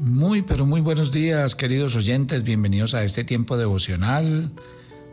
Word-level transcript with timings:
Muy, 0.00 0.40
pero 0.40 0.64
muy 0.64 0.80
buenos 0.80 1.12
días, 1.12 1.54
queridos 1.54 1.94
oyentes. 1.94 2.42
Bienvenidos 2.42 2.94
a 2.94 3.04
este 3.04 3.22
tiempo 3.22 3.58
devocional 3.58 4.50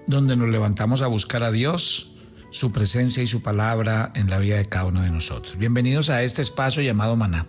donde 0.05 0.37
nos 0.37 0.47
levantamos 0.47 1.01
a 1.01 1.07
buscar 1.07 1.43
a 1.43 1.51
Dios, 1.51 2.15
su 2.51 2.71
presencia 2.71 3.21
y 3.21 3.27
su 3.27 3.43
palabra 3.43 4.13
en 4.15 4.29
la 4.29 4.37
vida 4.37 4.55
de 4.55 4.69
cada 4.69 4.85
uno 4.85 5.01
de 5.01 5.09
nosotros. 5.09 5.57
Bienvenidos 5.57 6.09
a 6.09 6.23
este 6.23 6.41
espacio 6.41 6.81
llamado 6.81 7.17
Maná, 7.17 7.47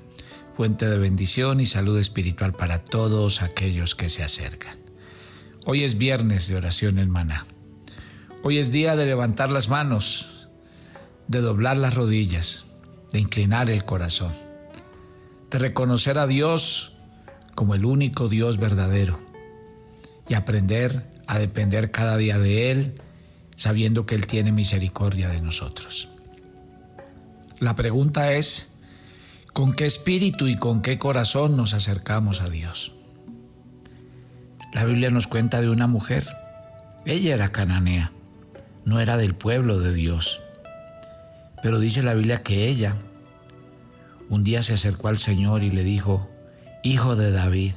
fuente 0.56 0.90
de 0.90 0.98
bendición 0.98 1.61
y 1.61 1.66
salud 1.66 1.96
espiritual 2.01 2.54
para 2.54 2.82
todos 2.82 3.41
aquellos 3.41 3.95
que 3.95 4.09
se 4.09 4.25
acercan. 4.25 4.77
Hoy 5.64 5.84
es 5.84 5.96
viernes 5.96 6.48
de 6.48 6.57
oración 6.57 6.98
en 6.98 7.09
Maná. 7.09 7.46
Hoy 8.43 8.59
es 8.59 8.73
día 8.73 8.96
de 8.96 9.07
levantar 9.07 9.52
las 9.52 9.68
manos, 9.68 10.48
de 11.29 11.41
doblar 11.41 11.77
las 11.77 11.95
rodillas, 11.95 12.64
de 13.12 13.20
inclinar 13.20 13.70
el 13.70 13.84
corazón, 13.84 14.32
de 15.52 15.59
reconocer 15.61 16.18
a 16.18 16.27
Dios 16.27 16.98
como 17.59 17.75
el 17.75 17.84
único 17.84 18.29
Dios 18.29 18.59
verdadero 18.59 19.18
y 20.29 20.35
aprender 20.35 21.11
a 21.26 21.40
depender 21.40 21.90
cada 21.90 22.16
día 22.16 22.39
de 22.39 22.71
Él, 22.71 23.03
sabiendo 23.57 24.07
que 24.07 24.14
Él 24.14 24.29
tiene 24.29 24.53
misericordia 24.53 25.29
de 25.29 25.40
nosotros. 25.40 26.08
La 27.58 27.75
pregunta 27.75 28.32
es, 28.35 28.79
¿con 29.54 29.72
qué 29.72 29.86
espíritu 29.86 30.46
y 30.46 30.57
con 30.57 30.82
qué 30.82 31.00
corazón 31.00 31.57
nos 31.57 31.75
acercamos 31.75 32.42
a 32.42 32.48
Dios? 32.48 32.92
La 34.72 34.84
Biblia 34.84 35.11
nos 35.11 35.27
cuenta 35.27 35.61
de 35.61 35.69
una 35.69 35.88
mujer. 35.88 36.28
Ella 37.06 37.34
era 37.34 37.50
cananea, 37.50 38.12
no 38.84 39.00
era 39.00 39.16
del 39.16 39.34
pueblo 39.34 39.80
de 39.80 39.92
Dios. 39.92 40.41
Pero 41.61 41.80
dice 41.80 42.05
la 42.05 42.14
Biblia 42.14 42.41
que 42.44 42.69
ella 42.69 42.94
un 44.28 44.44
día 44.44 44.62
se 44.62 44.75
acercó 44.75 45.08
al 45.08 45.19
Señor 45.19 45.64
y 45.64 45.72
le 45.72 45.83
dijo, 45.83 46.30
Hijo 46.83 47.17
de 47.17 47.33
David, 47.33 47.73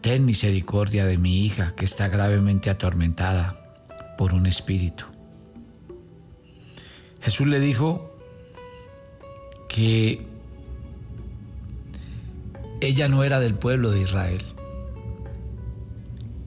ten 0.00 0.24
misericordia 0.24 1.06
de 1.06 1.16
mi 1.16 1.44
hija 1.44 1.74
que 1.76 1.84
está 1.84 2.08
gravemente 2.08 2.70
atormentada 2.70 4.16
por 4.16 4.34
un 4.34 4.46
espíritu. 4.46 5.04
Jesús 7.20 7.46
le 7.46 7.60
dijo 7.60 8.10
que 9.68 10.26
ella 12.80 13.08
no 13.08 13.24
era 13.24 13.40
del 13.40 13.54
pueblo 13.54 13.90
de 13.90 14.00
Israel 14.00 14.44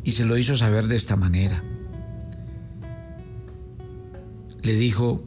y 0.04 0.14
se 0.14 0.26
lo 0.26 0.38
hizo 0.38 0.58
saber 0.58 0.88
de 0.88 0.96
esta 0.96 1.16
manera. 1.16 1.64
Le 4.62 4.76
dijo, 4.76 5.24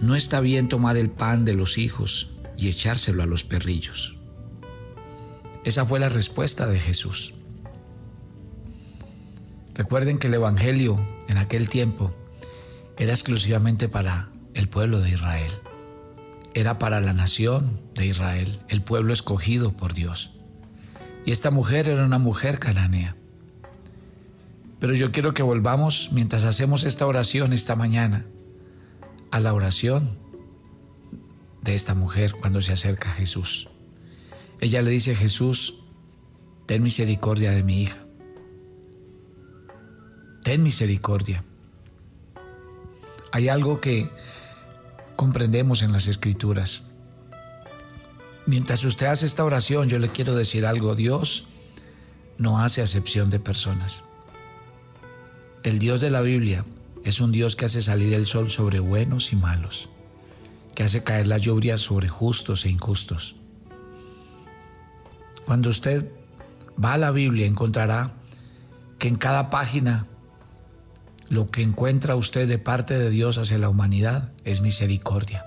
no 0.00 0.14
está 0.14 0.40
bien 0.40 0.68
tomar 0.68 0.96
el 0.96 1.10
pan 1.10 1.44
de 1.44 1.54
los 1.54 1.78
hijos 1.78 2.38
y 2.56 2.68
echárselo 2.68 3.22
a 3.22 3.26
los 3.26 3.44
perrillos. 3.44 4.19
Esa 5.64 5.84
fue 5.84 6.00
la 6.00 6.08
respuesta 6.08 6.66
de 6.66 6.80
Jesús. 6.80 7.34
Recuerden 9.74 10.18
que 10.18 10.26
el 10.26 10.34
Evangelio 10.34 10.98
en 11.26 11.38
aquel 11.38 11.68
tiempo 11.70 12.14
era 12.98 13.12
exclusivamente 13.12 13.88
para 13.88 14.28
el 14.52 14.68
pueblo 14.68 15.00
de 15.00 15.08
Israel. 15.08 15.52
Era 16.52 16.78
para 16.78 17.00
la 17.00 17.14
nación 17.14 17.80
de 17.94 18.04
Israel, 18.04 18.60
el 18.68 18.82
pueblo 18.82 19.14
escogido 19.14 19.72
por 19.72 19.94
Dios. 19.94 20.32
Y 21.24 21.32
esta 21.32 21.50
mujer 21.50 21.88
era 21.88 22.04
una 22.04 22.18
mujer 22.18 22.58
cananea. 22.58 23.16
Pero 24.80 24.94
yo 24.94 25.12
quiero 25.12 25.32
que 25.32 25.42
volvamos, 25.42 26.10
mientras 26.12 26.44
hacemos 26.44 26.84
esta 26.84 27.06
oración 27.06 27.54
esta 27.54 27.74
mañana, 27.74 28.26
a 29.30 29.40
la 29.40 29.54
oración 29.54 30.18
de 31.62 31.74
esta 31.74 31.94
mujer 31.94 32.34
cuando 32.38 32.60
se 32.60 32.74
acerca 32.74 33.10
a 33.10 33.14
Jesús. 33.14 33.69
Ella 34.60 34.82
le 34.82 34.90
dice 34.90 35.12
a 35.12 35.16
Jesús, 35.16 35.74
ten 36.66 36.82
misericordia 36.82 37.50
de 37.50 37.62
mi 37.62 37.82
hija. 37.82 37.96
Ten 40.42 40.62
misericordia. 40.62 41.44
Hay 43.32 43.48
algo 43.48 43.80
que 43.80 44.10
comprendemos 45.16 45.82
en 45.82 45.92
las 45.92 46.08
escrituras. 46.08 46.90
Mientras 48.44 48.84
usted 48.84 49.06
hace 49.06 49.24
esta 49.24 49.44
oración, 49.44 49.88
yo 49.88 49.98
le 49.98 50.10
quiero 50.10 50.34
decir 50.34 50.66
algo. 50.66 50.94
Dios 50.94 51.48
no 52.36 52.60
hace 52.60 52.82
acepción 52.82 53.30
de 53.30 53.40
personas. 53.40 54.02
El 55.62 55.78
Dios 55.78 56.00
de 56.00 56.10
la 56.10 56.20
Biblia 56.20 56.66
es 57.04 57.20
un 57.20 57.32
Dios 57.32 57.56
que 57.56 57.64
hace 57.64 57.80
salir 57.80 58.12
el 58.12 58.26
sol 58.26 58.50
sobre 58.50 58.80
buenos 58.80 59.32
y 59.32 59.36
malos, 59.36 59.88
que 60.74 60.82
hace 60.82 61.02
caer 61.02 61.26
la 61.26 61.38
lluvia 61.38 61.78
sobre 61.78 62.08
justos 62.08 62.66
e 62.66 62.70
injustos. 62.70 63.39
Cuando 65.50 65.68
usted 65.68 66.08
va 66.80 66.92
a 66.92 66.96
la 66.96 67.10
Biblia 67.10 67.44
encontrará 67.44 68.12
que 69.00 69.08
en 69.08 69.16
cada 69.16 69.50
página 69.50 70.06
lo 71.28 71.50
que 71.50 71.62
encuentra 71.62 72.14
usted 72.14 72.46
de 72.46 72.58
parte 72.58 72.96
de 72.96 73.10
Dios 73.10 73.36
hacia 73.36 73.58
la 73.58 73.68
humanidad 73.68 74.30
es 74.44 74.60
misericordia. 74.60 75.44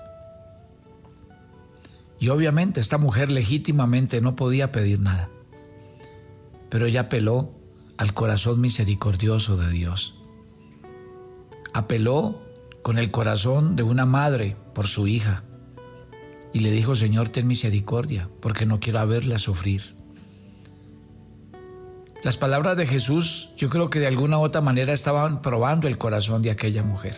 Y 2.20 2.28
obviamente 2.28 2.80
esta 2.80 2.98
mujer 2.98 3.30
legítimamente 3.30 4.20
no 4.20 4.36
podía 4.36 4.72
pedir 4.72 5.00
nada, 5.00 5.30
pero 6.68 6.84
ella 6.84 7.00
apeló 7.00 7.54
al 7.96 8.12
corazón 8.12 8.60
misericordioso 8.60 9.56
de 9.56 9.70
Dios 9.70 10.20
apeló 11.72 12.42
con 12.82 12.98
el 12.98 13.10
corazón 13.10 13.74
de 13.74 13.84
una 13.84 14.04
madre 14.04 14.54
por 14.74 14.86
su 14.86 15.06
hija 15.06 15.44
y 16.54 16.60
le 16.60 16.70
dijo, 16.70 16.94
Señor, 16.94 17.28
ten 17.30 17.48
misericordia, 17.48 18.30
porque 18.40 18.64
no 18.64 18.78
quiero 18.78 19.04
verla 19.06 19.38
sufrir. 19.40 19.82
Las 22.22 22.38
palabras 22.38 22.76
de 22.78 22.86
Jesús 22.86 23.50
yo 23.56 23.68
creo 23.68 23.90
que 23.90 23.98
de 23.98 24.06
alguna 24.06 24.38
u 24.38 24.42
otra 24.42 24.60
manera 24.60 24.94
estaban 24.94 25.42
probando 25.42 25.88
el 25.88 25.98
corazón 25.98 26.42
de 26.42 26.52
aquella 26.52 26.84
mujer. 26.84 27.16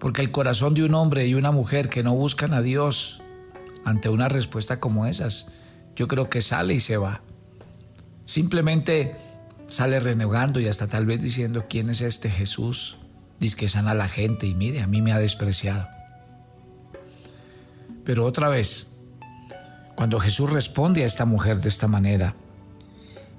Porque 0.00 0.22
el 0.22 0.32
corazón 0.32 0.72
de 0.72 0.82
un 0.82 0.94
hombre 0.94 1.28
y 1.28 1.34
una 1.34 1.52
mujer 1.52 1.90
que 1.90 2.02
no 2.02 2.14
buscan 2.14 2.54
a 2.54 2.62
Dios 2.62 3.22
ante 3.84 4.08
una 4.08 4.28
respuesta 4.30 4.80
como 4.80 5.06
esas, 5.06 5.52
yo 5.94 6.08
creo 6.08 6.30
que 6.30 6.40
sale 6.40 6.74
y 6.74 6.80
se 6.80 6.96
va. 6.96 7.20
Simplemente 8.24 9.16
sale 9.66 10.00
renegando 10.00 10.60
y 10.60 10.66
hasta 10.66 10.86
tal 10.86 11.04
vez 11.04 11.22
diciendo, 11.22 11.66
¿quién 11.68 11.90
es 11.90 12.00
este 12.00 12.30
Jesús? 12.30 12.96
dice 13.38 13.56
que 13.56 13.68
sana 13.68 13.90
a 13.90 13.94
la 13.94 14.08
gente 14.08 14.46
y 14.46 14.54
mire, 14.54 14.80
a 14.80 14.86
mí 14.86 15.02
me 15.02 15.12
ha 15.12 15.18
despreciado. 15.18 15.88
Pero 18.04 18.24
otra 18.24 18.48
vez, 18.48 18.98
cuando 19.94 20.18
Jesús 20.20 20.50
responde 20.50 21.04
a 21.04 21.06
esta 21.06 21.24
mujer 21.24 21.60
de 21.60 21.68
esta 21.68 21.88
manera 21.88 22.34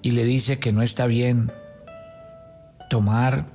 y 0.02 0.12
le 0.12 0.24
dice 0.24 0.60
que 0.60 0.72
no 0.72 0.82
está 0.82 1.08
bien 1.08 1.52
tomar 2.90 3.48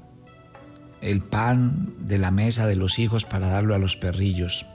el 1.00 1.20
pan 1.20 1.94
de 1.98 2.18
la 2.18 2.30
mesa 2.30 2.66
de 2.66 2.76
los 2.76 2.98
hijos 2.98 3.24
para 3.24 3.48
darlo 3.48 3.74
a 3.74 3.78
los 3.78 3.96
perrillos, 3.96 4.66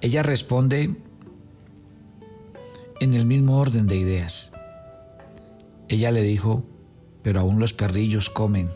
ella 0.00 0.22
responde 0.22 0.96
en 3.00 3.14
el 3.14 3.26
mismo 3.26 3.58
orden 3.58 3.86
de 3.86 3.96
ideas. 3.96 4.52
Ella 5.88 6.10
le 6.10 6.22
dijo, 6.22 6.64
pero 7.22 7.40
aún 7.40 7.58
los 7.58 7.72
perrillos 7.72 8.30
comen 8.30 8.68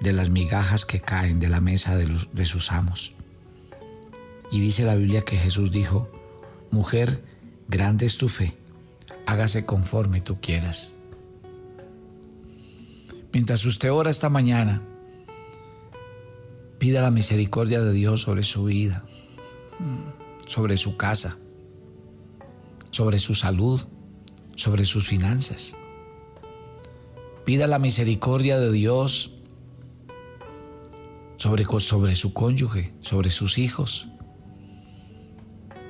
de 0.00 0.12
las 0.12 0.30
migajas 0.30 0.84
que 0.84 1.00
caen 1.00 1.38
de 1.38 1.48
la 1.48 1.60
mesa 1.60 1.96
de, 1.96 2.44
sus 2.44 2.72
amos. 2.72 3.14
Y 4.50 4.60
dice 4.60 4.84
la 4.84 4.94
Biblia 4.94 5.22
que 5.22 5.36
Jesús 5.36 5.70
dijo, 5.70 6.08
Mujer, 6.70 7.22
grande 7.68 8.06
es 8.06 8.18
tu 8.18 8.28
fe, 8.28 8.56
hágase 9.26 9.64
conforme 9.64 10.20
tú 10.20 10.40
quieras. 10.40 10.92
Mientras 13.32 13.64
usted 13.66 13.92
ora 13.92 14.10
esta 14.10 14.28
mañana, 14.28 14.82
pida 16.78 17.02
la 17.02 17.10
misericordia 17.10 17.80
de 17.80 17.92
Dios 17.92 18.22
sobre 18.22 18.42
su 18.42 18.64
vida, 18.64 19.04
sobre 20.46 20.76
su 20.76 20.96
casa, 20.96 21.36
sobre 22.90 23.18
su 23.18 23.34
salud, 23.34 23.80
sobre 24.56 24.84
sus 24.84 25.06
finanzas. 25.06 25.76
Pida 27.44 27.66
la 27.66 27.78
misericordia 27.78 28.58
de 28.58 28.72
Dios 28.72 29.38
sobre, 31.36 31.64
sobre 31.78 32.14
su 32.16 32.32
cónyuge, 32.32 32.92
sobre 33.00 33.30
sus 33.30 33.58
hijos. 33.58 34.08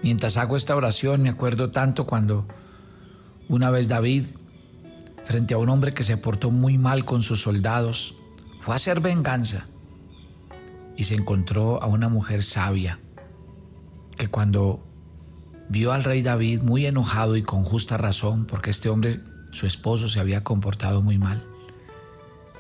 Mientras 0.03 0.37
hago 0.37 0.57
esta 0.57 0.77
oración 0.77 1.23
me 1.23 1.29
acuerdo 1.29 1.71
tanto 1.71 2.07
cuando 2.07 2.47
una 3.49 3.71
vez 3.71 3.89
David, 3.89 4.27
frente 5.25 5.55
a 5.55 5.59
un 5.59 5.69
hombre 5.69 5.93
que 5.93 6.05
se 6.05 6.17
portó 6.17 6.51
muy 6.51 6.79
mal 6.79 7.05
con 7.05 7.23
sus 7.23 7.43
soldados, 7.43 8.17
fue 8.61 8.75
a 8.75 8.77
hacer 8.77 9.01
venganza 9.01 9.67
y 10.97 11.05
se 11.05 11.15
encontró 11.15 11.83
a 11.83 11.87
una 11.87 12.09
mujer 12.09 12.43
sabia 12.43 12.99
que 14.17 14.29
cuando 14.29 14.85
vio 15.69 15.93
al 15.93 16.05
rey 16.05 16.23
David 16.23 16.63
muy 16.63 16.87
enojado 16.87 17.37
y 17.37 17.43
con 17.43 17.63
justa 17.63 17.97
razón 17.97 18.47
porque 18.47 18.71
este 18.71 18.89
hombre, 18.89 19.21
su 19.51 19.67
esposo, 19.67 20.09
se 20.09 20.21
había 20.21 20.45
comportado 20.45 21.03
muy 21.03 21.19
mal, 21.19 21.45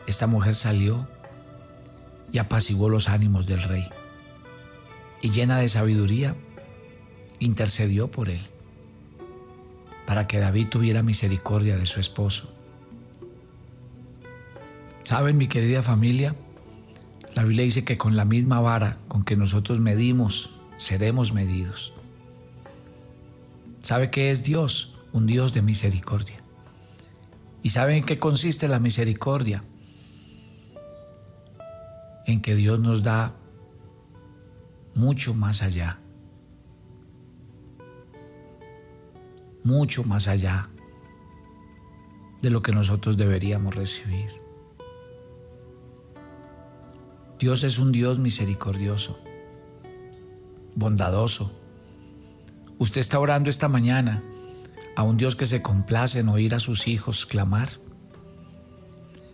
esta 0.06 0.26
mujer 0.26 0.54
salió 0.54 1.06
y 2.32 2.38
apaciguó 2.38 2.88
los 2.88 3.08
ánimos 3.08 3.46
del 3.46 3.62
rey. 3.62 3.84
Y 5.20 5.30
llena 5.30 5.58
de 5.58 5.68
sabiduría, 5.68 6.36
intercedió 7.38 8.10
por 8.10 8.28
él. 8.28 8.40
para 10.06 10.26
que 10.26 10.38
David 10.38 10.68
tuviera 10.68 11.02
misericordia 11.02 11.76
de 11.76 11.84
su 11.84 12.00
esposo. 12.00 12.50
¿Saben, 15.02 15.36
mi 15.36 15.48
querida 15.48 15.82
familia? 15.82 16.34
La 17.34 17.44
Biblia 17.44 17.64
dice 17.64 17.84
que 17.84 17.98
con 17.98 18.16
la 18.16 18.24
misma 18.24 18.58
vara 18.58 18.96
con 19.06 19.22
que 19.22 19.36
nosotros 19.36 19.80
medimos, 19.80 20.60
seremos 20.78 21.34
medidos. 21.34 21.92
¿Sabe 23.82 24.10
qué 24.10 24.30
es 24.30 24.44
Dios? 24.44 24.96
Un 25.12 25.26
Dios 25.26 25.52
de 25.52 25.60
misericordia. 25.60 26.38
¿Y 27.62 27.68
saben 27.68 27.96
en 27.98 28.04
qué 28.04 28.18
consiste 28.18 28.66
la 28.66 28.78
misericordia? 28.78 29.62
En 32.24 32.40
que 32.40 32.54
Dios 32.54 32.80
nos 32.80 33.02
da 33.02 33.34
mucho 34.94 35.34
más 35.34 35.62
allá 35.62 35.98
mucho 39.68 40.02
más 40.02 40.28
allá 40.28 40.70
de 42.40 42.48
lo 42.48 42.62
que 42.62 42.72
nosotros 42.72 43.18
deberíamos 43.18 43.74
recibir. 43.74 44.30
Dios 47.38 47.64
es 47.64 47.78
un 47.78 47.92
Dios 47.92 48.18
misericordioso, 48.18 49.20
bondadoso. 50.74 51.52
Usted 52.78 53.00
está 53.00 53.20
orando 53.20 53.50
esta 53.50 53.68
mañana 53.68 54.22
a 54.96 55.02
un 55.02 55.18
Dios 55.18 55.36
que 55.36 55.46
se 55.46 55.60
complace 55.60 56.20
en 56.20 56.30
oír 56.30 56.54
a 56.54 56.60
sus 56.60 56.88
hijos 56.88 57.26
clamar. 57.26 57.68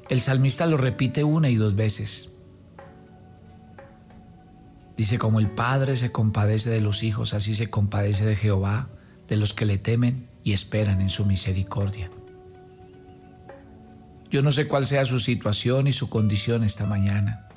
El 0.09 0.21
salmista 0.21 0.67
lo 0.67 0.77
repite 0.77 1.23
una 1.23 1.49
y 1.49 1.55
dos 1.55 1.77
veces. 1.77 2.31
Dice, 4.97 5.17
como 5.19 5.39
el 5.39 5.51
Padre 5.51 5.95
se 5.97 6.11
compadece 6.11 6.71
de 6.71 6.81
los 6.81 7.05
hijos, 7.05 7.35
así 7.35 7.55
se 7.55 7.71
compadece 7.71 8.27
de 8.27 8.37
Jehová 8.37 8.89
de 9.29 9.37
los 9.37 9.55
que 9.55 9.65
le 9.65 9.79
temen 9.79 10.29
y 10.43 10.53
esperan 10.53 11.01
en 11.01 11.09
su 11.09 11.25
misericordia. 11.25 12.11
Yo 14.31 14.43
no 14.43 14.51
sé 14.51 14.67
cuál 14.67 14.87
sea 14.87 15.05
su 15.05 15.21
situación 15.21 15.87
y 15.87 15.93
su 15.93 16.09
condición 16.09 16.65
esta 16.65 16.87
mañana, 16.87 17.49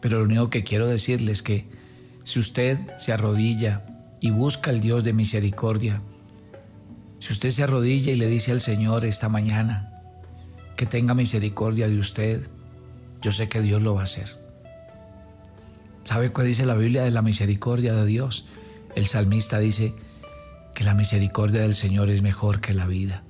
pero 0.00 0.18
lo 0.18 0.24
único 0.24 0.50
que 0.50 0.64
quiero 0.64 0.86
decirles 0.86 1.38
es 1.38 1.42
que 1.42 1.66
si 2.24 2.38
usted 2.38 2.78
se 2.98 3.12
arrodilla 3.12 3.82
y 4.20 4.30
busca 4.30 4.70
al 4.70 4.80
Dios 4.80 5.02
de 5.04 5.12
misericordia, 5.12 6.00
si 7.18 7.32
usted 7.32 7.50
se 7.50 7.62
arrodilla 7.62 8.12
y 8.12 8.16
le 8.16 8.28
dice 8.28 8.52
al 8.52 8.60
Señor 8.60 9.04
esta 9.04 9.28
mañana 9.28 9.92
que 10.76 10.86
tenga 10.86 11.14
misericordia 11.14 11.88
de 11.88 11.98
usted, 11.98 12.48
yo 13.20 13.30
sé 13.30 13.48
que 13.48 13.60
Dios 13.60 13.82
lo 13.82 13.94
va 13.94 14.00
a 14.00 14.04
hacer. 14.04 14.36
¿Sabe 16.04 16.32
qué 16.32 16.42
dice 16.42 16.66
la 16.66 16.74
Biblia 16.74 17.02
de 17.02 17.10
la 17.10 17.22
misericordia 17.22 17.94
de 17.94 18.06
Dios? 18.06 18.44
El 18.96 19.06
salmista 19.06 19.58
dice, 19.58 19.94
que 20.74 20.84
la 20.84 20.94
misericordia 20.94 21.62
del 21.62 21.74
Señor 21.74 22.10
es 22.10 22.22
mejor 22.22 22.60
que 22.60 22.74
la 22.74 22.86
vida. 22.86 23.24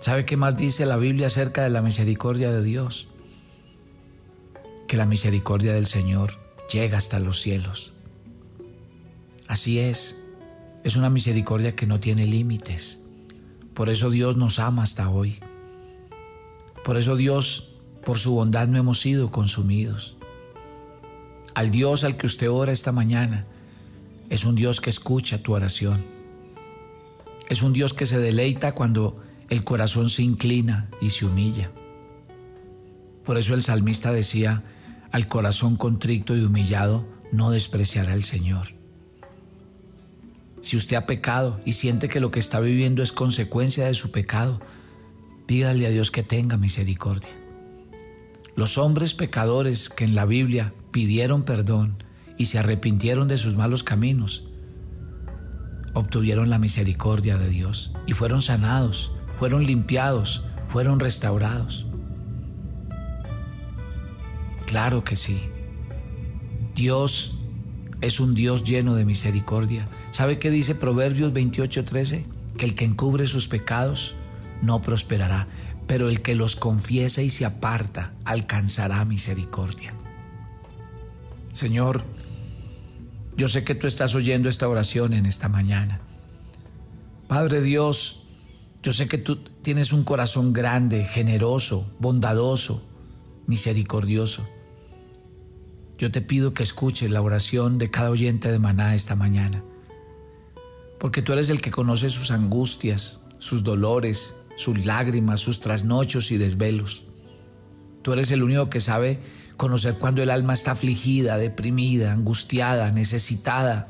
¿Sabe 0.00 0.26
qué 0.26 0.36
más 0.36 0.56
dice 0.56 0.86
la 0.86 0.96
Biblia 0.96 1.28
acerca 1.28 1.62
de 1.62 1.70
la 1.70 1.82
misericordia 1.82 2.50
de 2.50 2.62
Dios? 2.62 3.08
Que 4.86 4.96
la 4.96 5.06
misericordia 5.06 5.72
del 5.72 5.86
Señor 5.86 6.38
llega 6.70 6.98
hasta 6.98 7.18
los 7.18 7.40
cielos. 7.40 7.94
Así 9.48 9.78
es, 9.78 10.22
es 10.82 10.96
una 10.96 11.10
misericordia 11.10 11.74
que 11.74 11.86
no 11.86 12.00
tiene 12.00 12.26
límites. 12.26 13.00
Por 13.72 13.88
eso 13.88 14.10
Dios 14.10 14.36
nos 14.36 14.58
ama 14.58 14.82
hasta 14.82 15.08
hoy. 15.08 15.40
Por 16.84 16.98
eso 16.98 17.16
Dios, 17.16 17.76
por 18.04 18.18
su 18.18 18.34
bondad 18.34 18.68
no 18.68 18.78
hemos 18.78 19.00
sido 19.00 19.30
consumidos. 19.30 20.16
Al 21.54 21.70
Dios 21.70 22.04
al 22.04 22.16
que 22.16 22.26
usted 22.26 22.50
ora 22.50 22.72
esta 22.72 22.92
mañana, 22.92 23.46
es 24.34 24.44
un 24.44 24.56
Dios 24.56 24.80
que 24.80 24.90
escucha 24.90 25.44
tu 25.44 25.52
oración. 25.52 26.04
Es 27.48 27.62
un 27.62 27.72
Dios 27.72 27.94
que 27.94 28.04
se 28.04 28.18
deleita 28.18 28.74
cuando 28.74 29.22
el 29.48 29.62
corazón 29.62 30.10
se 30.10 30.24
inclina 30.24 30.88
y 31.00 31.10
se 31.10 31.24
humilla. 31.24 31.70
Por 33.24 33.38
eso 33.38 33.54
el 33.54 33.62
salmista 33.62 34.10
decía, 34.10 34.64
al 35.12 35.28
corazón 35.28 35.76
contrito 35.76 36.36
y 36.36 36.44
humillado 36.44 37.06
no 37.30 37.52
despreciará 37.52 38.12
el 38.12 38.24
Señor. 38.24 38.74
Si 40.62 40.76
usted 40.76 40.96
ha 40.96 41.06
pecado 41.06 41.60
y 41.64 41.74
siente 41.74 42.08
que 42.08 42.18
lo 42.18 42.32
que 42.32 42.40
está 42.40 42.58
viviendo 42.58 43.04
es 43.04 43.12
consecuencia 43.12 43.86
de 43.86 43.94
su 43.94 44.10
pecado, 44.10 44.60
pídale 45.46 45.86
a 45.86 45.90
Dios 45.90 46.10
que 46.10 46.24
tenga 46.24 46.56
misericordia. 46.56 47.30
Los 48.56 48.78
hombres 48.78 49.14
pecadores 49.14 49.90
que 49.90 50.02
en 50.02 50.16
la 50.16 50.24
Biblia 50.24 50.74
pidieron 50.90 51.44
perdón 51.44 51.98
y 52.36 52.46
se 52.46 52.58
arrepintieron 52.58 53.28
de 53.28 53.38
sus 53.38 53.56
malos 53.56 53.82
caminos, 53.82 54.44
obtuvieron 55.92 56.50
la 56.50 56.58
misericordia 56.58 57.38
de 57.38 57.48
Dios 57.48 57.92
y 58.06 58.12
fueron 58.12 58.42
sanados, 58.42 59.12
fueron 59.38 59.64
limpiados, 59.64 60.44
fueron 60.68 61.00
restaurados. 61.00 61.86
Claro 64.66 65.04
que 65.04 65.16
sí. 65.16 65.40
Dios 66.74 67.38
es 68.00 68.18
un 68.18 68.34
Dios 68.34 68.64
lleno 68.64 68.94
de 68.94 69.04
misericordia. 69.04 69.86
¿Sabe 70.10 70.38
qué 70.38 70.50
dice 70.50 70.74
Proverbios 70.74 71.32
28:13? 71.32 72.26
Que 72.56 72.66
el 72.66 72.74
que 72.74 72.84
encubre 72.84 73.26
sus 73.26 73.48
pecados 73.48 74.16
no 74.62 74.82
prosperará, 74.82 75.48
pero 75.86 76.08
el 76.08 76.22
que 76.22 76.34
los 76.34 76.56
confiesa 76.56 77.22
y 77.22 77.30
se 77.30 77.44
aparta 77.44 78.12
alcanzará 78.24 79.04
misericordia. 79.04 79.94
Señor, 81.52 82.04
yo 83.36 83.48
sé 83.48 83.64
que 83.64 83.74
tú 83.74 83.86
estás 83.86 84.14
oyendo 84.14 84.48
esta 84.48 84.68
oración 84.68 85.12
en 85.12 85.26
esta 85.26 85.48
mañana. 85.48 86.00
Padre 87.26 87.62
Dios, 87.62 88.26
yo 88.82 88.92
sé 88.92 89.08
que 89.08 89.18
tú 89.18 89.36
tienes 89.62 89.92
un 89.92 90.04
corazón 90.04 90.52
grande, 90.52 91.04
generoso, 91.04 91.90
bondadoso, 91.98 92.86
misericordioso. 93.46 94.46
Yo 95.98 96.10
te 96.10 96.20
pido 96.20 96.54
que 96.54 96.62
escuches 96.62 97.10
la 97.10 97.22
oración 97.22 97.78
de 97.78 97.90
cada 97.90 98.10
oyente 98.10 98.52
de 98.52 98.58
Maná 98.58 98.94
esta 98.94 99.16
mañana, 99.16 99.64
porque 100.98 101.22
tú 101.22 101.32
eres 101.32 101.50
el 101.50 101.60
que 101.60 101.70
conoce 101.70 102.10
sus 102.10 102.30
angustias, 102.30 103.22
sus 103.38 103.64
dolores, 103.64 104.36
sus 104.56 104.84
lágrimas, 104.84 105.40
sus 105.40 105.60
trasnochos 105.60 106.30
y 106.30 106.38
desvelos. 106.38 107.06
Tú 108.02 108.12
eres 108.12 108.30
el 108.32 108.42
único 108.42 108.70
que 108.70 108.80
sabe 108.80 109.20
conocer 109.56 109.94
cuando 109.94 110.22
el 110.22 110.30
alma 110.30 110.54
está 110.54 110.72
afligida, 110.72 111.38
deprimida, 111.38 112.12
angustiada, 112.12 112.90
necesitada. 112.90 113.88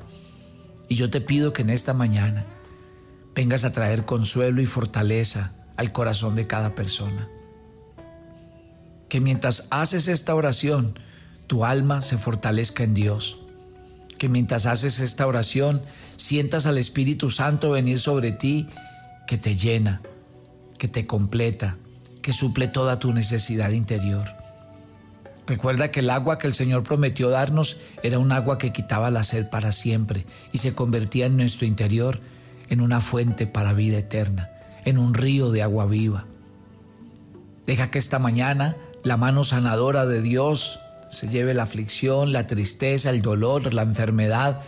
Y 0.89 0.97
yo 0.97 1.11
te 1.11 1.21
pido 1.21 1.53
que 1.53 1.63
en 1.63 1.71
esta 1.71 1.95
mañana 1.95 2.45
vengas 3.35 3.65
a 3.65 3.73
traer 3.73 4.05
consuelo 4.05 4.61
y 4.61 4.67
fortaleza 4.67 5.53
al 5.77 5.93
corazón 5.93 6.37
de 6.37 6.47
cada 6.47 6.75
persona. 6.75 7.29
Que 9.09 9.21
mientras 9.21 9.67
haces 9.71 10.09
esta 10.09 10.35
oración, 10.35 10.99
tu 11.47 11.65
alma 11.65 12.03
se 12.03 12.19
fortalezca 12.19 12.85
en 12.85 12.95
Dios. 12.95 13.41
Que 14.19 14.29
mientras 14.29 14.67
haces 14.67 15.01
esta 15.01 15.27
oración, 15.27 15.83
sientas 16.17 16.67
al 16.67 16.79
Espíritu 16.79 17.31
Santo 17.31 17.71
venir 17.71 17.99
sobre 17.99 18.33
ti, 18.33 18.69
que 19.27 19.39
te 19.39 19.57
llena, 19.57 20.03
que 20.79 20.89
te 20.89 21.07
completa, 21.07 21.77
que 22.23 22.33
suple 22.33 22.69
toda 22.69 22.99
tu 22.99 23.13
necesidad 23.13 23.71
interior. 23.71 24.44
Recuerda 25.47 25.91
que 25.91 26.01
el 26.01 26.11
agua 26.11 26.39
que 26.39 26.47
el 26.47 26.55
Señor 26.55 26.83
prometió 26.85 27.29
darnos 27.29 27.77
era 28.03 28.19
un 28.19 28.33
agua 28.33 28.57
que 28.57 28.73
quitaba 28.73 29.11
la 29.11 29.25
sed 29.25 29.51
para 29.51 29.73
siempre 29.73 30.25
y 30.53 30.59
se 30.59 30.75
convertía 30.75 31.27
en 31.27 31.37
nuestro 31.37 31.67
interior 31.67 32.21
en 32.71 32.81
una 32.81 33.01
fuente 33.01 33.47
para 33.47 33.75
vida 33.75 33.99
eterna, 33.99 34.51
en 34.85 34.99
un 34.99 35.13
río 35.13 35.51
de 35.51 35.63
agua 35.63 35.87
viva. 35.87 36.27
Deja 37.67 37.91
que 37.91 37.99
esta 37.99 38.19
mañana 38.19 38.77
la 39.03 39.19
mano 39.19 39.45
sanadora 39.45 40.07
de 40.07 40.23
Dios 40.23 40.81
se 41.11 41.29
lleve 41.29 41.53
la 41.53 41.65
aflicción, 41.65 42.33
la 42.33 42.47
tristeza, 42.47 43.11
el 43.11 43.21
dolor, 43.21 43.75
la 43.75 43.83
enfermedad 43.83 44.61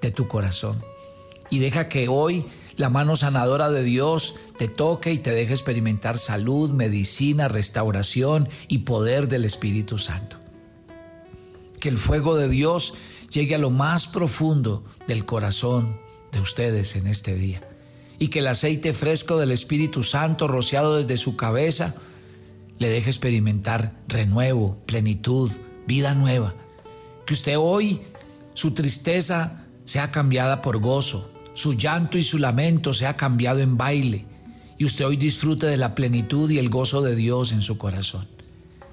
de 0.00 0.10
tu 0.10 0.28
corazón. 0.28 0.82
Y 1.50 1.58
deja 1.58 1.88
que 1.88 2.08
hoy 2.08 2.46
la 2.82 2.90
mano 2.90 3.14
sanadora 3.14 3.70
de 3.70 3.84
Dios 3.84 4.34
te 4.58 4.66
toque 4.66 5.12
y 5.12 5.18
te 5.18 5.30
deje 5.30 5.52
experimentar 5.52 6.18
salud, 6.18 6.70
medicina, 6.70 7.46
restauración 7.46 8.48
y 8.66 8.78
poder 8.78 9.28
del 9.28 9.44
Espíritu 9.44 9.98
Santo. 9.98 10.38
Que 11.78 11.88
el 11.88 11.96
fuego 11.96 12.36
de 12.36 12.48
Dios 12.48 12.94
llegue 13.30 13.54
a 13.54 13.58
lo 13.58 13.70
más 13.70 14.08
profundo 14.08 14.82
del 15.06 15.24
corazón 15.24 15.96
de 16.32 16.40
ustedes 16.40 16.96
en 16.96 17.06
este 17.06 17.36
día. 17.36 17.62
Y 18.18 18.28
que 18.28 18.40
el 18.40 18.48
aceite 18.48 18.92
fresco 18.92 19.36
del 19.36 19.52
Espíritu 19.52 20.02
Santo 20.02 20.48
rociado 20.48 20.96
desde 20.96 21.16
su 21.16 21.36
cabeza 21.36 21.94
le 22.78 22.88
deje 22.88 23.10
experimentar 23.10 23.94
renuevo, 24.08 24.76
plenitud, 24.86 25.52
vida 25.86 26.14
nueva. 26.14 26.56
Que 27.26 27.34
usted 27.34 27.56
hoy 27.56 28.00
su 28.54 28.74
tristeza 28.74 29.66
sea 29.84 30.10
cambiada 30.10 30.62
por 30.62 30.78
gozo, 30.78 31.31
su 31.54 31.74
llanto 31.74 32.18
y 32.18 32.22
su 32.22 32.38
lamento 32.38 32.92
se 32.92 33.06
ha 33.06 33.16
cambiado 33.16 33.60
en 33.60 33.76
baile 33.76 34.24
y 34.78 34.84
usted 34.84 35.06
hoy 35.06 35.16
disfrute 35.16 35.66
de 35.66 35.76
la 35.76 35.94
plenitud 35.94 36.50
y 36.50 36.58
el 36.58 36.68
gozo 36.68 37.02
de 37.02 37.14
Dios 37.14 37.52
en 37.52 37.62
su 37.62 37.78
corazón. 37.78 38.26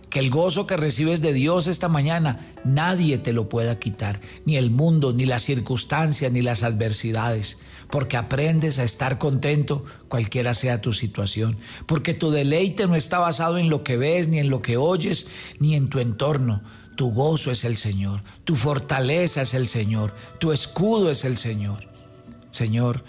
que 0.09 0.19
el 0.19 0.31
gozo 0.31 0.65
que 0.65 0.75
recibes 0.75 1.21
de 1.21 1.33
Dios 1.33 1.67
esta 1.67 1.87
mañana 1.87 2.53
nadie 2.63 3.19
te 3.19 3.31
lo 3.31 3.47
pueda 3.47 3.77
quitar, 3.77 4.19
ni 4.43 4.57
el 4.57 4.71
mundo, 4.71 5.13
ni 5.13 5.25
las 5.25 5.43
circunstancias, 5.43 6.31
ni 6.31 6.41
las 6.41 6.63
adversidades, 6.63 7.59
porque 7.91 8.17
aprendes 8.17 8.79
a 8.79 8.83
estar 8.83 9.19
contento 9.19 9.85
cualquiera 10.07 10.55
sea 10.55 10.81
tu 10.81 10.93
situación, 10.93 11.57
porque 11.85 12.15
tu 12.15 12.31
deleite 12.31 12.87
no 12.87 12.95
está 12.95 13.19
basado 13.19 13.59
en 13.59 13.69
lo 13.69 13.83
que 13.83 13.97
ves, 13.97 14.29
ni 14.29 14.39
en 14.39 14.49
lo 14.49 14.63
que 14.63 14.77
oyes, 14.77 15.27
ni 15.59 15.75
en 15.75 15.89
tu 15.89 15.99
entorno. 15.99 16.61
Tu 16.95 17.11
gozo 17.11 17.51
es 17.51 17.63
el 17.63 17.77
Señor, 17.77 18.23
tu 18.43 18.55
fortaleza 18.55 19.43
es 19.43 19.53
el 19.53 19.67
Señor, 19.67 20.13
tu 20.39 20.51
escudo 20.51 21.11
es 21.11 21.23
el 21.23 21.37
Señor. 21.37 21.87
Señor, 22.51 23.03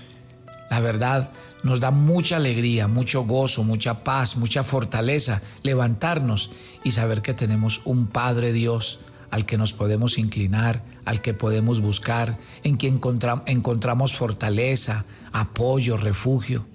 la 0.71 0.81
verdad, 0.81 1.31
nos 1.63 1.81
da 1.81 1.91
mucha 1.91 2.37
alegría, 2.37 2.89
mucho 2.89 3.25
gozo, 3.25 3.65
mucha 3.65 4.03
paz, 4.05 4.37
mucha 4.37 4.63
fortaleza 4.63 5.43
levantarnos 5.63 6.51
y 6.85 6.93
saber 6.93 7.23
que 7.23 7.35
tenemos 7.35 7.83
un 7.85 8.07
Padre 8.07 8.53
Dios 8.53 9.01
al 9.31 9.47
que 9.47 9.59
nos 9.59 9.73
podemos 9.73 10.19
inclinar, 10.19 10.83
al 11.05 11.21
que 11.21 11.35
podemos 11.35 11.81
buscar, 11.81 12.39
en 12.63 12.77
quien 12.77 13.01
encontramos 13.47 14.17
fortaleza, 14.17 15.05
apoyo, 15.33 15.97
refugio. 15.97 16.67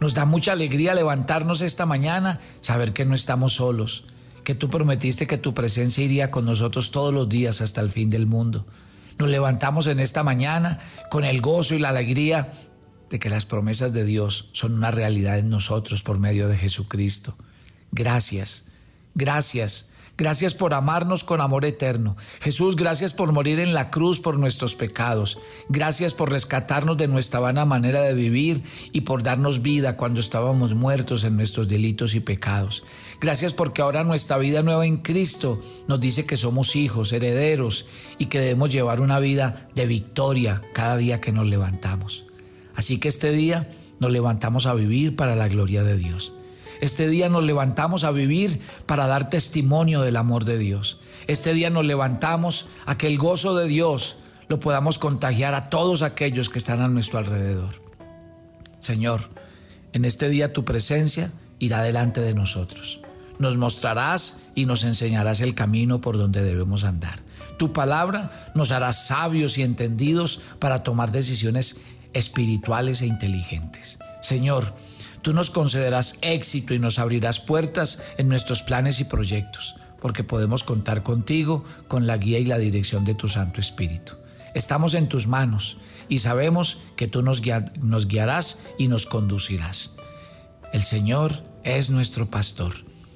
Nos 0.00 0.14
da 0.14 0.24
mucha 0.24 0.52
alegría 0.52 0.94
levantarnos 0.94 1.60
esta 1.60 1.86
mañana, 1.86 2.40
saber 2.60 2.92
que 2.92 3.04
no 3.04 3.14
estamos 3.14 3.54
solos, 3.54 4.06
que 4.44 4.54
tú 4.54 4.70
prometiste 4.70 5.26
que 5.26 5.38
tu 5.38 5.54
presencia 5.54 6.04
iría 6.04 6.30
con 6.30 6.44
nosotros 6.44 6.90
todos 6.90 7.12
los 7.12 7.28
días 7.28 7.60
hasta 7.60 7.80
el 7.80 7.90
fin 7.90 8.10
del 8.10 8.26
mundo. 8.26 8.64
Nos 9.18 9.28
levantamos 9.28 9.86
en 9.88 10.00
esta 10.00 10.22
mañana 10.22 10.78
con 11.10 11.24
el 11.24 11.40
gozo 11.40 11.74
y 11.74 11.78
la 11.78 11.88
alegría 11.88 12.52
de 13.10 13.18
que 13.18 13.30
las 13.30 13.46
promesas 13.46 13.92
de 13.92 14.04
Dios 14.04 14.50
son 14.52 14.74
una 14.74 14.90
realidad 14.90 15.38
en 15.38 15.50
nosotros 15.50 16.02
por 16.02 16.18
medio 16.18 16.48
de 16.48 16.56
Jesucristo. 16.56 17.36
Gracias, 17.90 18.66
gracias, 19.14 19.92
gracias 20.18 20.52
por 20.52 20.74
amarnos 20.74 21.24
con 21.24 21.40
amor 21.40 21.64
eterno. 21.64 22.16
Jesús, 22.40 22.76
gracias 22.76 23.14
por 23.14 23.32
morir 23.32 23.60
en 23.60 23.72
la 23.72 23.88
cruz 23.90 24.20
por 24.20 24.38
nuestros 24.38 24.74
pecados. 24.74 25.38
Gracias 25.70 26.12
por 26.12 26.30
rescatarnos 26.30 26.98
de 26.98 27.08
nuestra 27.08 27.40
vana 27.40 27.64
manera 27.64 28.02
de 28.02 28.12
vivir 28.12 28.62
y 28.92 29.02
por 29.02 29.22
darnos 29.22 29.62
vida 29.62 29.96
cuando 29.96 30.20
estábamos 30.20 30.74
muertos 30.74 31.24
en 31.24 31.36
nuestros 31.36 31.68
delitos 31.68 32.14
y 32.14 32.20
pecados. 32.20 32.82
Gracias 33.20 33.54
porque 33.54 33.80
ahora 33.80 34.04
nuestra 34.04 34.36
vida 34.36 34.62
nueva 34.62 34.84
en 34.84 34.98
Cristo 34.98 35.62
nos 35.86 36.00
dice 36.00 36.26
que 36.26 36.36
somos 36.36 36.76
hijos, 36.76 37.12
herederos 37.12 37.86
y 38.18 38.26
que 38.26 38.40
debemos 38.40 38.70
llevar 38.70 39.00
una 39.00 39.20
vida 39.20 39.68
de 39.74 39.86
victoria 39.86 40.62
cada 40.74 40.96
día 40.96 41.20
que 41.20 41.32
nos 41.32 41.46
levantamos. 41.46 42.26
Así 42.74 42.98
que 43.00 43.08
este 43.08 43.30
día 43.30 43.70
nos 44.00 44.10
levantamos 44.10 44.66
a 44.66 44.74
vivir 44.74 45.16
para 45.16 45.36
la 45.36 45.48
gloria 45.48 45.82
de 45.82 45.96
Dios. 45.96 46.32
Este 46.80 47.08
día 47.08 47.28
nos 47.28 47.44
levantamos 47.44 48.04
a 48.04 48.10
vivir 48.10 48.60
para 48.86 49.06
dar 49.06 49.30
testimonio 49.30 50.02
del 50.02 50.16
amor 50.16 50.44
de 50.44 50.58
Dios. 50.58 50.98
Este 51.26 51.52
día 51.52 51.70
nos 51.70 51.84
levantamos 51.84 52.68
a 52.86 52.96
que 52.96 53.06
el 53.06 53.18
gozo 53.18 53.54
de 53.56 53.66
Dios 53.66 54.16
lo 54.48 54.60
podamos 54.60 54.98
contagiar 54.98 55.54
a 55.54 55.68
todos 55.68 56.02
aquellos 56.02 56.48
que 56.48 56.58
están 56.58 56.80
a 56.80 56.88
nuestro 56.88 57.18
alrededor. 57.18 57.82
Señor, 58.78 59.28
en 59.92 60.04
este 60.04 60.28
día 60.28 60.52
tu 60.52 60.64
presencia 60.64 61.32
irá 61.58 61.82
delante 61.82 62.20
de 62.20 62.34
nosotros. 62.34 63.00
Nos 63.38 63.56
mostrarás 63.56 64.48
y 64.54 64.66
nos 64.66 64.84
enseñarás 64.84 65.40
el 65.40 65.54
camino 65.54 66.00
por 66.00 66.16
donde 66.16 66.42
debemos 66.42 66.84
andar. 66.84 67.20
Tu 67.56 67.72
palabra 67.72 68.50
nos 68.54 68.72
hará 68.72 68.92
sabios 68.92 69.58
y 69.58 69.62
entendidos 69.62 70.40
para 70.58 70.82
tomar 70.82 71.12
decisiones 71.12 71.80
espirituales 72.12 73.02
e 73.02 73.06
inteligentes. 73.06 73.98
Señor, 74.20 74.74
tú 75.28 75.34
nos 75.34 75.50
concederás 75.50 76.16
éxito 76.22 76.72
y 76.72 76.78
nos 76.78 76.98
abrirás 76.98 77.38
puertas 77.38 78.02
en 78.16 78.30
nuestros 78.30 78.62
planes 78.62 78.98
y 79.00 79.04
proyectos, 79.04 79.76
porque 80.00 80.24
podemos 80.24 80.64
contar 80.64 81.02
contigo 81.02 81.66
con 81.86 82.06
la 82.06 82.16
guía 82.16 82.38
y 82.38 82.46
la 82.46 82.56
dirección 82.56 83.04
de 83.04 83.14
tu 83.14 83.28
Santo 83.28 83.60
Espíritu. 83.60 84.14
Estamos 84.54 84.94
en 84.94 85.06
tus 85.06 85.26
manos 85.26 85.76
y 86.08 86.20
sabemos 86.20 86.78
que 86.96 87.08
tú 87.08 87.20
nos, 87.20 87.42
guiarás 87.42 88.62
y 88.78 88.88
nos 88.88 89.04
conducirás. 89.04 89.96
El 90.72 90.82
Señor 90.82 91.42
es 91.62 91.90
nuestro 91.90 92.30
pastor 92.30 92.72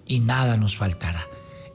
y 0.06 0.20
nada 0.20 0.58
nos 0.58 0.76
faltará. 0.76 1.26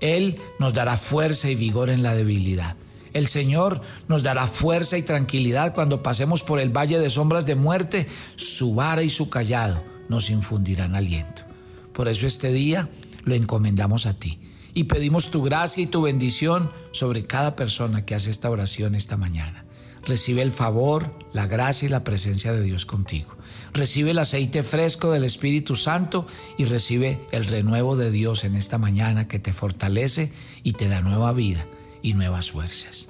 Él 0.02 0.40
nos 0.60 0.76
dará 0.76 0.98
fuerza 0.98 1.50
y 1.50 1.56
vigor 1.56 1.90
en 1.90 2.04
la 2.04 2.14
debilidad. 2.14 2.76
El 3.14 3.28
Señor 3.28 3.82
nos 4.08 4.22
dará 4.22 4.46
fuerza 4.46 5.00
y 5.00 5.02
tranquilidad 5.02 5.74
cuando 5.74 6.04
pasemos 6.04 6.44
por 6.44 6.60
el 6.60 6.70
valle 6.70 7.00
de 7.00 7.10
sombras 7.10 7.48
de 7.48 7.56
muerte. 7.56 8.06
Su 8.36 8.76
vara 8.76 9.02
y 9.02 9.10
su 9.10 9.32
callado 9.32 9.84
nos 10.10 10.30
infundirán 10.30 10.96
aliento. 10.96 11.44
Por 11.94 12.08
eso 12.08 12.28
este 12.28 12.52
día 12.52 12.90
lo 13.24 13.34
encomendamos 13.34 14.06
a 14.06 14.14
ti 14.14 14.40
y 14.74 14.84
pedimos 14.84 15.32
tu 15.32 15.42
gracia 15.42 15.84
y 15.84 15.88
tu 15.88 16.04
bendición 16.04 16.70
sobre 16.92 17.26
cada 17.26 17.56
persona 17.56 18.06
que 18.06 18.16
hace 18.16 18.30
esta 18.30 18.50
oración 18.50 18.94
esta 18.94 19.18
mañana. 19.18 19.66
Recibe 20.06 20.42
el 20.42 20.52
favor, 20.52 21.12
la 21.34 21.48
gracia 21.48 21.88
y 21.88 21.90
la 21.90 22.04
presencia 22.04 22.54
de 22.54 22.62
Dios 22.62 22.86
contigo. 22.86 23.36
Recibe 23.74 24.12
el 24.12 24.20
aceite 24.20 24.64
fresco 24.64 25.12
del 25.12 25.24
Espíritu 25.24 25.76
Santo 25.76 26.28
y 26.58 26.66
recibe 26.66 27.20
el 27.32 27.46
renuevo 27.46 27.98
de 27.98 28.12
Dios 28.12 28.44
en 28.44 28.56
esta 28.56 28.78
mañana 28.78 29.28
que 29.28 29.40
te 29.40 29.52
fortalece 29.52 30.32
y 30.64 30.74
te 30.74 30.88
da 30.88 31.02
nueva 31.02 31.34
vida 31.34 31.66
y 32.02 32.14
nuevas 32.14 32.52
fuerzas. 32.52 33.10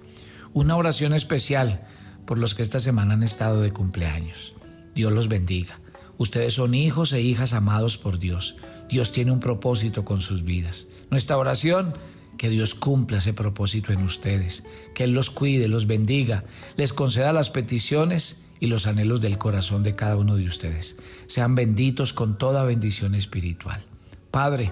Una 0.53 0.75
oración 0.75 1.13
especial 1.13 1.85
por 2.25 2.39
los 2.39 2.55
que 2.55 2.63
esta 2.63 2.79
semana 2.79 3.13
han 3.13 3.23
estado 3.23 3.61
de 3.61 3.71
cumpleaños. 3.71 4.55
Dios 4.95 5.11
los 5.11 5.27
bendiga. 5.27 5.79
Ustedes 6.17 6.55
son 6.55 6.73
hijos 6.73 7.13
e 7.13 7.21
hijas 7.21 7.53
amados 7.53 7.97
por 7.97 8.19
Dios. 8.19 8.55
Dios 8.89 9.11
tiene 9.11 9.31
un 9.31 9.39
propósito 9.39 10.03
con 10.05 10.21
sus 10.21 10.43
vidas. 10.43 10.87
Nuestra 11.11 11.37
oración, 11.37 11.93
que 12.37 12.49
Dios 12.49 12.75
cumpla 12.75 13.17
ese 13.17 13.33
propósito 13.33 13.91
en 13.91 14.01
ustedes, 14.01 14.63
que 14.93 15.03
Él 15.03 15.11
los 15.11 15.29
cuide, 15.29 15.67
los 15.67 15.87
bendiga, 15.87 16.43
les 16.75 16.93
conceda 16.93 17.33
las 17.33 17.49
peticiones 17.49 18.45
y 18.59 18.67
los 18.67 18.87
anhelos 18.87 19.21
del 19.21 19.37
corazón 19.37 19.83
de 19.83 19.95
cada 19.95 20.17
uno 20.17 20.35
de 20.35 20.45
ustedes. 20.45 20.97
Sean 21.27 21.55
benditos 21.55 22.13
con 22.13 22.37
toda 22.37 22.63
bendición 22.63 23.13
espiritual. 23.15 23.83
Padre, 24.31 24.71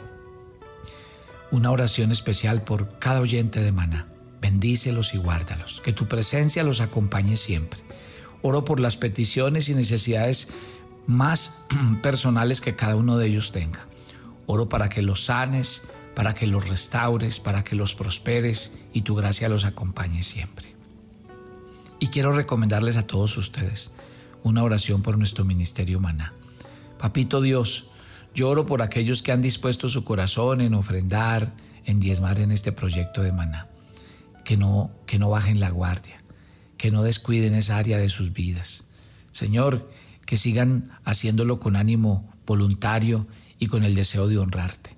una 1.52 1.72
oración 1.72 2.12
especial 2.12 2.64
por 2.64 2.98
cada 3.00 3.22
oyente 3.22 3.62
de 3.62 3.72
Maná. 3.72 4.08
Bendícelos 4.42 5.14
y 5.14 5.18
guárdalos. 5.18 5.82
Que 5.82 5.94
tu 5.94 6.08
presencia 6.08 6.64
los 6.64 6.82
acompañe 6.82 7.38
siempre. 7.38 7.80
Oro 8.42 8.66
por 8.66 8.80
las 8.80 8.98
peticiones 8.98 9.70
y 9.70 9.76
necesidades 9.76 10.50
más 11.08 11.66
personales 12.02 12.62
que 12.62 12.76
cada 12.76 12.96
uno 12.96 13.18
de 13.18 13.28
ellos 13.28 13.52
tenga. 13.52 13.86
Oro 14.46 14.70
para 14.70 14.90
que 14.90 15.02
los 15.02 15.26
sanes, 15.26 15.84
para 16.16 16.34
que 16.34 16.48
los 16.48 16.70
restaures, 16.70 17.40
para 17.40 17.64
que 17.64 17.76
los 17.76 17.96
prosperes 17.96 18.74
y 18.94 19.02
tu 19.02 19.16
gracia 19.16 19.50
los 19.50 19.66
acompañe 19.66 20.24
siempre. 20.24 20.74
Y 22.00 22.08
quiero 22.08 22.32
recomendarles 22.32 22.98
a 22.98 23.08
todos 23.08 23.38
ustedes 23.38 23.94
una 24.44 24.64
oración 24.64 25.02
por 25.02 25.18
nuestro 25.18 25.44
ministerio 25.44 26.00
Maná. 26.00 26.34
Papito 27.00 27.42
Dios, 27.42 27.90
Lloro 28.36 28.66
por 28.66 28.82
aquellos 28.82 29.24
que 29.24 29.32
han 29.32 29.42
dispuesto 29.42 29.88
su 29.88 30.04
corazón 30.04 30.60
en 30.60 30.74
ofrendar, 30.74 31.54
en 31.86 32.02
diezmar 32.02 32.42
en 32.42 32.52
este 32.52 32.74
proyecto 32.74 33.24
de 33.24 33.32
maná. 33.32 33.70
Que 34.44 34.58
no, 34.58 34.92
que 35.08 35.18
no 35.18 35.30
bajen 35.30 35.62
la 35.62 35.70
guardia, 35.70 36.18
que 36.78 36.92
no 36.92 37.02
descuiden 37.02 37.56
esa 37.56 37.78
área 37.78 37.98
de 37.98 38.10
sus 38.10 38.34
vidas. 38.34 38.84
Señor, 39.32 39.90
que 40.26 40.38
sigan 40.38 40.90
haciéndolo 41.04 41.60
con 41.60 41.76
ánimo 41.76 42.32
voluntario 42.46 43.28
y 43.60 43.68
con 43.68 43.84
el 43.84 43.96
deseo 43.96 44.28
de 44.28 44.38
honrarte. 44.38 44.96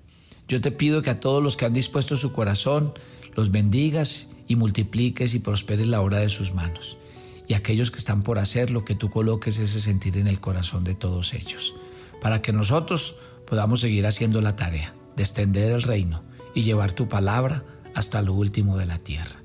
Yo 0.48 0.60
te 0.60 0.70
pido 0.70 1.02
que 1.02 1.10
a 1.10 1.20
todos 1.20 1.42
los 1.42 1.56
que 1.56 1.66
han 1.66 1.72
dispuesto 1.74 2.16
su 2.16 2.32
corazón, 2.32 2.92
los 3.34 3.50
bendigas 3.50 4.28
y 4.46 4.56
multipliques 4.56 5.34
y 5.34 5.38
prosperes 5.38 5.86
la 5.86 6.00
obra 6.00 6.18
de 6.18 6.28
sus 6.28 6.54
manos. 6.54 6.96
Y 7.46 7.54
aquellos 7.54 7.90
que 7.90 7.98
están 7.98 8.22
por 8.22 8.38
hacerlo, 8.38 8.84
que 8.84 8.94
tú 8.94 9.10
coloques 9.10 9.58
ese 9.58 9.80
sentir 9.80 10.16
en 10.18 10.26
el 10.26 10.40
corazón 10.40 10.84
de 10.84 10.94
todos 10.94 11.34
ellos 11.34 11.74
para 12.20 12.42
que 12.42 12.52
nosotros 12.52 13.16
podamos 13.46 13.80
seguir 13.80 14.06
haciendo 14.06 14.40
la 14.40 14.56
tarea 14.56 14.94
de 15.16 15.22
extender 15.22 15.70
el 15.72 15.82
reino 15.82 16.22
y 16.54 16.62
llevar 16.62 16.92
tu 16.92 17.08
palabra 17.08 17.64
hasta 17.94 18.22
lo 18.22 18.34
último 18.34 18.76
de 18.76 18.86
la 18.86 18.98
tierra. 18.98 19.42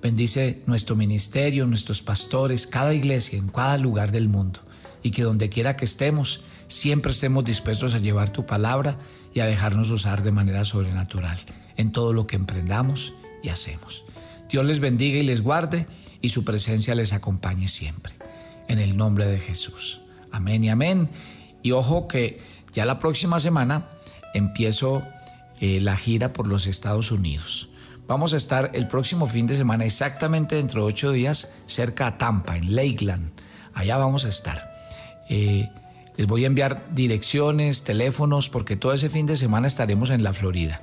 Bendice 0.00 0.62
nuestro 0.66 0.96
ministerio, 0.96 1.66
nuestros 1.66 2.02
pastores, 2.02 2.66
cada 2.66 2.94
iglesia 2.94 3.38
en 3.38 3.48
cada 3.48 3.78
lugar 3.78 4.10
del 4.10 4.28
mundo 4.28 4.60
y 5.02 5.10
que 5.10 5.22
donde 5.22 5.48
quiera 5.48 5.76
que 5.76 5.84
estemos, 5.84 6.42
siempre 6.68 7.12
estemos 7.12 7.44
dispuestos 7.44 7.94
a 7.94 7.98
llevar 7.98 8.30
tu 8.30 8.46
palabra 8.46 8.96
y 9.34 9.40
a 9.40 9.46
dejarnos 9.46 9.90
usar 9.90 10.22
de 10.22 10.32
manera 10.32 10.64
sobrenatural 10.64 11.38
en 11.76 11.92
todo 11.92 12.12
lo 12.12 12.26
que 12.26 12.36
emprendamos 12.36 13.14
y 13.42 13.48
hacemos. 13.48 14.04
Dios 14.48 14.64
les 14.66 14.80
bendiga 14.80 15.18
y 15.18 15.22
les 15.22 15.42
guarde 15.42 15.86
y 16.20 16.28
su 16.28 16.44
presencia 16.44 16.94
les 16.94 17.12
acompañe 17.12 17.68
siempre. 17.68 18.12
En 18.68 18.78
el 18.78 18.96
nombre 18.96 19.26
de 19.26 19.38
Jesús. 19.38 20.02
Amén 20.30 20.64
y 20.64 20.70
amén. 20.70 21.10
Y 21.62 21.72
ojo 21.72 22.06
que 22.08 22.40
ya 22.72 22.84
la 22.84 22.98
próxima 22.98 23.40
semana 23.40 23.88
empiezo 24.34 25.02
eh, 25.60 25.80
la 25.80 25.96
gira 25.96 26.32
por 26.32 26.46
los 26.46 26.66
Estados 26.66 27.10
Unidos. 27.10 27.68
Vamos 28.06 28.34
a 28.34 28.36
estar 28.36 28.70
el 28.74 28.88
próximo 28.88 29.26
fin 29.26 29.46
de 29.46 29.56
semana, 29.56 29.84
exactamente 29.84 30.56
dentro 30.56 30.82
de 30.82 30.88
ocho 30.88 31.12
días, 31.12 31.52
cerca 31.66 32.06
a 32.06 32.18
Tampa, 32.18 32.56
en 32.56 32.74
Lakeland. 32.74 33.30
Allá 33.74 33.96
vamos 33.96 34.24
a 34.24 34.28
estar. 34.28 34.71
Eh, 35.28 35.68
les 36.16 36.26
voy 36.26 36.44
a 36.44 36.46
enviar 36.46 36.86
direcciones, 36.94 37.84
teléfonos, 37.84 38.48
porque 38.48 38.76
todo 38.76 38.92
ese 38.92 39.08
fin 39.08 39.26
de 39.26 39.36
semana 39.36 39.66
estaremos 39.66 40.10
en 40.10 40.22
la 40.22 40.32
Florida. 40.32 40.82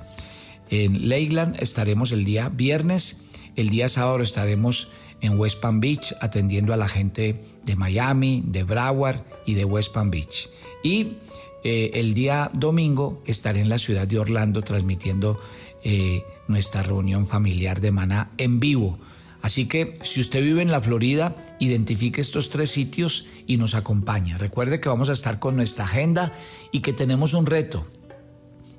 en 0.70 1.08
Leyland 1.08 1.56
estaremos 1.60 2.12
el 2.12 2.24
día 2.24 2.48
viernes, 2.48 3.26
el 3.56 3.70
día 3.70 3.88
sábado 3.88 4.22
estaremos 4.22 4.88
en 5.20 5.38
West 5.38 5.60
Palm 5.60 5.80
Beach 5.80 6.14
atendiendo 6.20 6.72
a 6.72 6.76
la 6.76 6.88
gente 6.88 7.40
de 7.64 7.76
Miami, 7.76 8.42
de 8.46 8.64
Broward 8.64 9.22
y 9.46 9.54
de 9.54 9.64
West 9.64 9.92
Palm 9.92 10.10
Beach. 10.10 10.48
Y 10.82 11.16
eh, 11.62 11.90
el 11.94 12.14
día 12.14 12.50
domingo 12.54 13.22
estaré 13.26 13.60
en 13.60 13.68
la 13.68 13.78
ciudad 13.78 14.06
de 14.06 14.18
Orlando 14.18 14.62
transmitiendo 14.62 15.38
eh, 15.84 16.24
nuestra 16.48 16.82
reunión 16.82 17.26
familiar 17.26 17.80
de 17.80 17.90
Maná 17.90 18.30
en 18.38 18.60
vivo. 18.60 18.98
Así 19.42 19.66
que 19.66 19.94
si 20.02 20.20
usted 20.20 20.42
vive 20.42 20.62
en 20.62 20.70
la 20.70 20.80
Florida, 20.80 21.34
identifique 21.60 22.20
estos 22.20 22.50
tres 22.50 22.70
sitios 22.70 23.26
y 23.46 23.58
nos 23.58 23.74
acompaña. 23.74 24.38
Recuerde 24.38 24.80
que 24.80 24.88
vamos 24.88 25.08
a 25.10 25.12
estar 25.12 25.38
con 25.38 25.54
nuestra 25.54 25.84
agenda 25.84 26.32
y 26.72 26.80
que 26.80 26.92
tenemos 26.92 27.34
un 27.34 27.46
reto. 27.46 27.86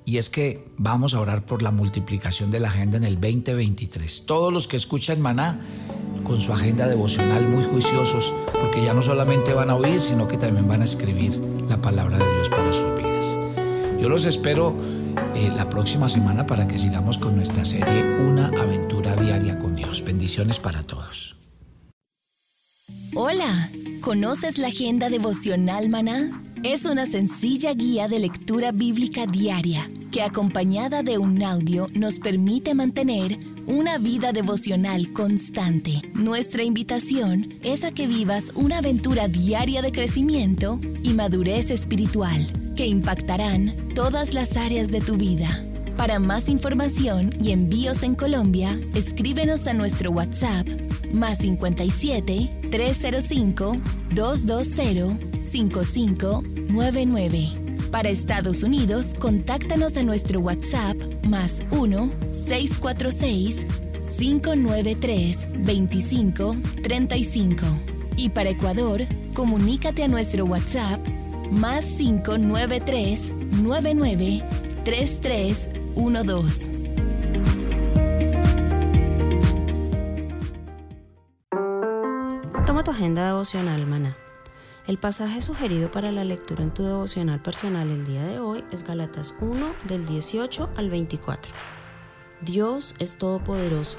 Y 0.04 0.18
es 0.18 0.30
que 0.30 0.68
vamos 0.78 1.14
a 1.14 1.20
orar 1.20 1.46
por 1.46 1.62
la 1.62 1.72
multiplicación 1.72 2.50
de 2.52 2.60
la 2.60 2.70
agenda 2.70 2.98
en 2.98 3.04
el 3.04 3.22
2023. 3.22 4.26
Todos 4.26 4.52
los 4.52 4.68
que 4.68 4.76
escuchan 4.78 5.22
Maná 5.22 5.60
con 6.24 6.42
su 6.42 6.52
agenda 6.52 6.88
devocional 6.88 7.48
muy 7.48 7.64
juiciosos, 7.64 8.34
porque 8.60 8.84
ya 8.84 8.94
no 8.94 9.02
solamente 9.02 9.54
van 9.54 9.70
a 9.70 9.76
oír, 9.76 10.02
sino 10.02 10.28
que 10.28 10.38
también 10.38 10.68
van 10.68 10.82
a 10.82 10.86
escribir 10.86 11.40
la 11.70 11.80
palabra 11.80 12.18
de 12.18 12.34
Dios 12.34 12.50
para 12.50 12.74
sus 12.74 12.96
vidas. 12.96 13.38
Yo 14.00 14.10
los 14.10 14.26
espero 14.26 14.76
eh, 15.36 15.52
la 15.56 15.70
próxima 15.70 16.10
semana 16.10 16.48
para 16.48 16.68
que 16.68 16.80
sigamos 16.80 17.20
con 17.20 17.36
nuestra 17.36 17.64
serie 17.64 18.04
Una 18.20 18.48
aventura 18.48 19.16
diaria 19.16 19.60
con 19.60 19.76
Dios. 19.76 20.04
Bendiciones 20.04 20.60
para 20.60 20.82
todos. 20.82 21.41
Hola, 23.14 23.70
¿conoces 24.00 24.58
la 24.58 24.68
agenda 24.68 25.10
devocional 25.10 25.90
maná? 25.90 26.42
Es 26.64 26.86
una 26.86 27.06
sencilla 27.06 27.74
guía 27.74 28.08
de 28.08 28.20
lectura 28.20 28.72
bíblica 28.72 29.26
diaria 29.26 29.86
que 30.14 30.22
acompañada 30.22 31.04
de 31.04 31.18
un 31.18 31.44
audio 31.44 31.90
nos 31.94 32.22
permite 32.22 32.74
mantener 32.74 33.38
una 33.68 33.98
vida 33.98 34.32
devocional 34.32 35.12
constante. 35.12 36.02
Nuestra 36.14 36.64
invitación 36.64 37.54
es 37.64 37.84
a 37.84 37.92
que 37.92 38.08
vivas 38.08 38.54
una 38.56 38.78
aventura 38.78 39.28
diaria 39.28 39.82
de 39.82 39.92
crecimiento 39.92 40.80
y 41.04 41.12
madurez 41.12 41.70
espiritual 41.70 42.48
que 42.78 42.88
impactarán 42.88 43.76
todas 43.94 44.34
las 44.34 44.56
áreas 44.56 44.90
de 44.90 45.02
tu 45.02 45.18
vida. 45.18 45.66
Para 45.98 46.20
más 46.20 46.48
información 46.50 47.32
y 47.42 47.52
envíos 47.52 48.04
en 48.04 48.14
Colombia, 48.16 48.78
escríbenos 48.96 49.68
a 49.68 49.74
nuestro 49.74 50.12
WhatsApp 50.12 50.68
más 51.14 51.38
57 51.40 52.50
305 52.72 53.76
220 54.16 55.44
5599. 55.44 57.50
Para 57.92 58.10
Estados 58.10 58.64
Unidos, 58.64 59.14
contáctanos 59.20 59.98
a 59.98 60.04
nuestro 60.04 60.40
WhatsApp 60.40 60.96
más 61.24 61.62
1 61.72 62.10
646 62.32 63.68
593 64.18 65.66
2535. 65.66 67.66
Y 68.16 68.30
para 68.30 68.52
Ecuador, 68.52 69.02
comunícate 69.34 70.04
a 70.04 70.08
nuestro 70.08 70.46
WhatsApp 70.46 71.06
más 71.52 71.84
593 71.98 73.32
99 73.62 74.42
3312. 75.96 76.70
Toma 82.66 82.84
tu 82.84 82.92
agenda 82.92 83.26
devocional, 83.26 83.86
maná. 83.86 84.16
El 84.88 84.98
pasaje 84.98 85.42
sugerido 85.42 85.92
para 85.92 86.12
la 86.12 86.24
lectura 86.24 86.64
en 86.64 86.74
tu 86.74 86.84
devocional 86.84 87.42
personal 87.42 87.90
el 87.90 88.06
día 88.06 88.24
de 88.24 88.40
hoy 88.40 88.64
es 88.72 88.84
Galatas 88.84 89.36
1 89.40 89.74
del 89.88 90.06
18 90.06 90.70
al 90.76 90.90
24. 90.90 91.52
Dios 92.42 92.96
es 92.98 93.18
todopoderoso, 93.18 93.98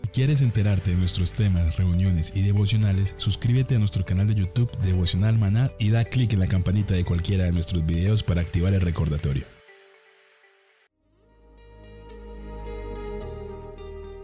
Si 0.03 0.07
quieres 0.09 0.41
enterarte 0.41 0.91
de 0.91 0.97
nuestros 0.97 1.31
temas, 1.31 1.77
reuniones 1.77 2.33
y 2.35 2.41
devocionales, 2.41 3.15
suscríbete 3.17 3.75
a 3.75 3.79
nuestro 3.79 4.05
canal 4.05 4.27
de 4.27 4.35
YouTube 4.35 4.71
Devocional 4.81 5.37
Maná 5.37 5.71
y 5.79 5.89
da 5.89 6.03
clic 6.03 6.33
en 6.33 6.39
la 6.39 6.47
campanita 6.47 6.93
de 6.93 7.05
cualquiera 7.05 7.45
de 7.45 7.51
nuestros 7.51 7.85
videos 7.85 8.21
para 8.23 8.41
activar 8.41 8.73
el 8.73 8.81
recordatorio. 8.81 9.45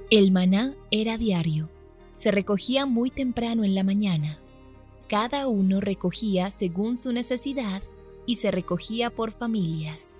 El 0.09 0.31
maná 0.31 0.73
era 0.89 1.17
diario. 1.17 1.69
Se 2.13 2.31
recogía 2.31 2.85
muy 2.85 3.09
temprano 3.09 3.63
en 3.63 3.75
la 3.75 3.83
mañana. 3.83 4.39
Cada 5.09 5.47
uno 5.47 5.81
recogía 5.81 6.49
según 6.49 6.95
su 6.97 7.11
necesidad 7.11 7.81
y 8.25 8.35
se 8.35 8.51
recogía 8.51 9.09
por 9.09 9.31
familias. 9.31 10.16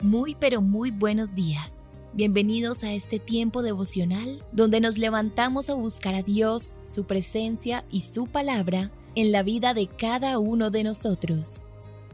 Muy 0.00 0.34
pero 0.34 0.62
muy 0.62 0.90
buenos 0.90 1.34
días. 1.34 1.84
Bienvenidos 2.14 2.84
a 2.84 2.94
este 2.94 3.18
tiempo 3.18 3.60
devocional 3.60 4.42
donde 4.50 4.80
nos 4.80 4.96
levantamos 4.96 5.68
a 5.68 5.74
buscar 5.74 6.14
a 6.14 6.22
Dios, 6.22 6.74
su 6.84 7.04
presencia 7.04 7.84
y 7.90 8.00
su 8.00 8.26
palabra 8.26 8.90
en 9.14 9.30
la 9.30 9.42
vida 9.42 9.74
de 9.74 9.88
cada 9.88 10.38
uno 10.38 10.70
de 10.70 10.84
nosotros. 10.84 11.64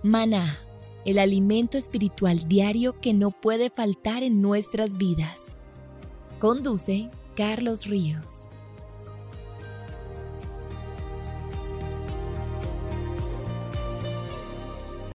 Maná, 0.03 0.59
el 1.05 1.21
alimento 1.21 1.79
espiritual 1.79 2.49
diario 2.49 3.01
que 3.01 3.15
no 3.15 3.31
puede 3.31 3.71
faltar 3.71 4.25
en 4.25 4.43
nuestras 4.43 4.99
vidas. 4.99 5.55
Conduce 6.41 7.09
Carlos 7.37 7.87
Ríos. 7.87 8.51